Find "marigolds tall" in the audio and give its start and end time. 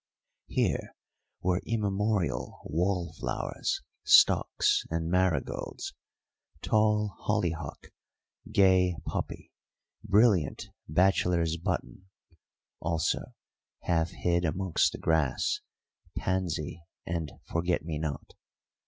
5.11-7.15